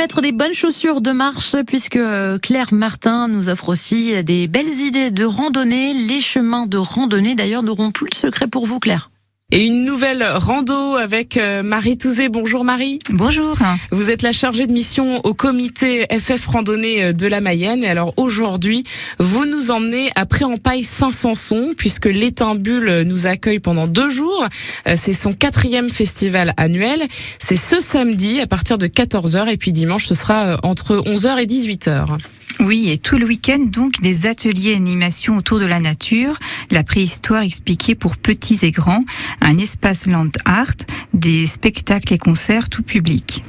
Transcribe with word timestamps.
mettre 0.00 0.22
des 0.22 0.32
bonnes 0.32 0.54
chaussures 0.54 1.02
de 1.02 1.10
marche 1.10 1.56
puisque 1.66 1.96
euh, 1.96 2.38
Claire 2.38 2.72
Martin 2.72 3.28
nous 3.28 3.50
offre 3.50 3.68
aussi 3.68 4.24
des 4.24 4.48
belles 4.48 4.72
idées 4.72 5.10
de 5.10 5.26
randonnée. 5.26 5.92
Les 5.92 6.22
chemins 6.22 6.66
de 6.66 6.78
randonnée 6.78 7.34
d'ailleurs 7.34 7.62
n'auront 7.62 7.92
plus 7.92 8.06
le 8.10 8.16
secret 8.16 8.46
pour 8.46 8.64
vous 8.64 8.80
Claire. 8.80 9.09
Et 9.52 9.64
une 9.66 9.84
nouvelle 9.84 10.24
rando 10.24 10.94
avec 10.94 11.36
euh, 11.36 11.64
Marie 11.64 11.98
Touzé. 11.98 12.28
Bonjour 12.28 12.62
Marie. 12.62 13.00
Bonjour. 13.10 13.58
Vous 13.90 14.12
êtes 14.12 14.22
la 14.22 14.30
chargée 14.30 14.68
de 14.68 14.72
mission 14.72 15.20
au 15.24 15.34
comité 15.34 16.06
FF 16.08 16.46
Randonnée 16.46 17.02
euh, 17.02 17.12
de 17.12 17.26
la 17.26 17.40
Mayenne. 17.40 17.82
Et 17.82 17.88
alors 17.88 18.14
aujourd'hui, 18.16 18.84
vous 19.18 19.46
nous 19.46 19.72
emmenez 19.72 20.12
à 20.14 20.24
Préampaille 20.24 20.84
Saint-Sanson 20.84 21.70
puisque 21.76 22.06
l'Étimbule 22.06 23.02
nous 23.04 23.26
accueille 23.26 23.58
pendant 23.58 23.88
deux 23.88 24.08
jours. 24.08 24.46
Euh, 24.86 24.94
c'est 24.96 25.14
son 25.14 25.32
quatrième 25.32 25.90
festival 25.90 26.54
annuel. 26.56 27.02
C'est 27.40 27.56
ce 27.56 27.80
samedi 27.80 28.40
à 28.40 28.46
partir 28.46 28.78
de 28.78 28.86
14h 28.86 29.48
et 29.48 29.56
puis 29.56 29.72
dimanche 29.72 30.06
ce 30.06 30.14
sera 30.14 30.58
entre 30.62 30.94
11h 30.94 31.42
et 31.42 31.46
18h. 31.46 32.18
Oui, 32.58 32.90
et 32.90 32.98
tout 32.98 33.16
le 33.16 33.24
week-end, 33.24 33.58
donc, 33.58 34.00
des 34.02 34.26
ateliers 34.26 34.74
animation 34.74 35.38
autour 35.38 35.60
de 35.60 35.64
la 35.64 35.80
nature, 35.80 36.38
la 36.70 36.82
préhistoire 36.82 37.40
expliquée 37.40 37.94
pour 37.94 38.18
petits 38.18 38.58
et 38.62 38.70
grands, 38.70 39.04
un 39.40 39.58
espace 39.58 40.06
land 40.06 40.30
art, 40.44 40.76
des 41.12 41.46
spectacles 41.46 42.14
et 42.14 42.18
concerts 42.18 42.68
tout 42.68 42.82
public. 42.82 43.42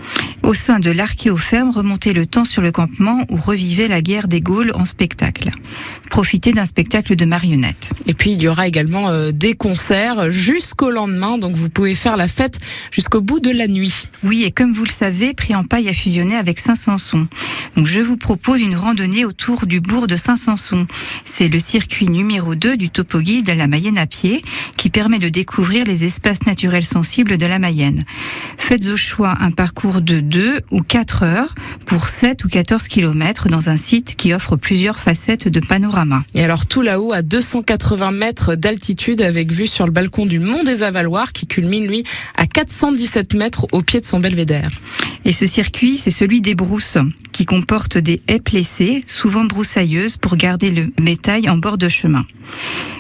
Au 0.44 0.56
sein 0.56 0.80
de 0.80 0.90
l'archéoferme, 0.90 1.70
remontez 1.70 2.14
le 2.14 2.26
temps 2.26 2.46
sur 2.46 2.64
le 2.64 2.72
campement 2.72 3.26
ou 3.30 3.38
revivez 3.38 3.88
la 3.88 4.02
guerre 4.02 4.28
des 4.28 4.42
Gaules 4.42 4.72
en 4.74 4.86
spectacle. 4.86 5.52
Profitez 6.10 6.52
d'un 6.52 6.66
spectacle 6.66 7.16
de 7.16 7.26
marionnettes. 7.26 7.94
Et 8.08 8.14
puis 8.14 8.32
il 8.32 8.42
y 8.42 8.48
aura 8.48 8.68
également 8.68 9.10
euh, 9.10 9.32
des 9.32 9.54
concerts 9.54 10.32
jusqu'au 10.32 10.90
lendemain, 10.90 11.38
donc 11.38 11.56
vous 11.56 11.70
pouvez 11.70 11.94
faire 11.94 12.18
la 12.18 12.28
fête 12.28 12.58
jusqu'au 12.92 13.22
bout 13.22 13.40
de 13.40 13.52
la 13.52 13.68
nuit. 13.68 14.08
Oui, 14.24 14.44
et 14.44 14.52
comme 14.52 14.74
vous 14.74 14.84
le 14.84 14.90
savez, 14.90 15.34
Priampaille 15.34 15.88
a 15.88 15.94
fusionné 15.94 16.36
avec 16.36 16.60
Saint-Sanson. 16.60 17.28
Donc 17.78 17.88
je 17.88 18.02
vous 18.02 18.18
propose 18.18 18.62
une 18.62 18.76
randonnée 18.76 19.26
autour 19.26 19.68
du 19.68 19.80
bourg 19.80 20.08
de 20.08 20.16
Saint-Sanson. 20.16 20.88
C'est 21.24 21.48
le 21.48 21.60
circuit 21.60 22.10
numéro 22.10 22.56
2 22.56 22.78
du 22.78 22.90
topo 22.90 23.20
guide 23.20 23.50
à 23.50 23.56
la 23.56 23.68
Mayenne 23.68 23.98
à 24.00 24.08
pied 24.08 24.42
qui 24.76 24.90
permet 24.90 25.20
de 25.20 25.30
découvrir 25.30 25.86
les 25.86 26.04
espaces 26.04 26.46
naturels 26.46 26.84
sensibles 26.84 27.38
de 27.38 27.46
la 27.46 27.60
Mayenne. 27.60 28.04
Faites 28.58 28.88
au 28.88 28.98
choix 28.98 29.36
un 29.40 29.52
parcours 29.52 30.02
de 30.02 30.20
2 30.32 30.62
ou 30.72 30.82
4 30.82 31.24
heures 31.24 31.56
pour 31.86 32.08
7 32.08 32.46
ou 32.46 32.48
14 32.48 32.88
kilomètres 32.88 33.50
dans 33.50 33.70
un 33.70 33.76
site 33.76 34.16
qui 34.16 34.34
offre 34.34 34.56
plusieurs 34.56 34.98
facettes 34.98 35.50
de 35.50 35.60
panorama. 35.60 36.24
Et 36.34 36.44
alors 36.44 36.66
tout 36.66 36.82
là-haut 36.82 37.12
à 37.12 37.22
280 37.22 38.12
mètres 38.12 38.56
d'altitude 38.56 39.22
avec 39.22 39.52
vue 39.52 39.68
sur 39.68 39.86
le 39.86 39.92
balcon 39.92 40.26
du 40.26 40.40
Mont 40.40 40.64
des 40.64 40.84
Avaloirs 40.84 41.34
qui 41.34 41.48
culmine 41.48 41.86
lui 41.86 42.06
à 42.38 42.46
417 42.46 43.34
mètres 43.34 43.68
au 43.74 43.82
pied 43.82 44.00
de 44.00 44.06
son 44.06 44.22
belvédère. 44.22 44.72
Et 45.24 45.34
ce 45.34 45.46
circuit, 45.46 45.98
c'est 45.98 46.12
celui 46.12 46.42
des 46.42 46.56
brousses, 46.56 46.98
qui 47.32 47.46
comporte 47.46 47.98
des 47.98 48.22
haies 48.28 48.40
plessées, 48.40 49.04
souvent 49.08 49.46
broussailleuses, 49.46 50.18
pour 50.18 50.36
garder 50.36 50.72
le 50.72 50.92
métail 51.00 51.50
en 51.50 51.58
bord 51.58 51.78
de 51.78 51.90
chemin. 51.90 52.26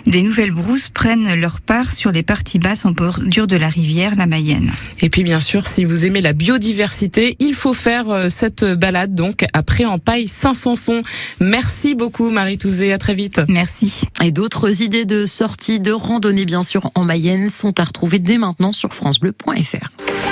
Des 0.07 0.23
nouvelles 0.23 0.51
brousses 0.51 0.89
prennent 0.89 1.33
leur 1.35 1.61
part 1.61 1.91
sur 1.91 2.11
les 2.11 2.23
parties 2.23 2.59
basses 2.59 2.85
en 2.85 2.91
bordure 2.91 3.47
de 3.47 3.55
la 3.55 3.69
rivière, 3.69 4.15
la 4.15 4.25
Mayenne. 4.25 4.71
Et 5.01 5.09
puis 5.09 5.23
bien 5.23 5.39
sûr, 5.39 5.67
si 5.67 5.83
vous 5.83 6.05
aimez 6.05 6.21
la 6.21 6.33
biodiversité, 6.33 7.35
il 7.39 7.53
faut 7.53 7.73
faire 7.73 8.09
euh, 8.09 8.29
cette 8.29 8.63
balade 8.63 9.13
donc 9.13 9.45
après 9.53 9.85
en 9.85 9.99
paille 9.99 10.27
Saint-Sanson. 10.27 11.03
Merci 11.39 11.95
beaucoup 11.95 12.29
Marie 12.29 12.57
Touzé, 12.57 12.93
à 12.93 12.97
très 12.97 13.13
vite. 13.13 13.41
Merci. 13.47 14.03
Et 14.23 14.31
d'autres 14.31 14.81
idées 14.81 15.05
de 15.05 15.25
sortie, 15.25 15.79
de 15.79 15.91
randonnée 15.91 16.45
bien 16.45 16.63
sûr 16.63 16.91
en 16.95 17.03
Mayenne 17.03 17.49
sont 17.49 17.79
à 17.79 17.83
retrouver 17.83 18.19
dès 18.19 18.37
maintenant 18.37 18.73
sur 18.73 18.93
francebleu.fr. 18.93 20.31